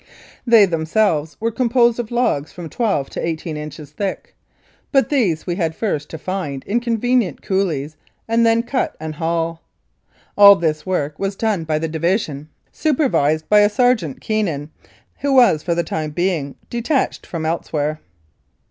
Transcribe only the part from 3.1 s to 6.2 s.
to eighteen inches thick, but these we had first to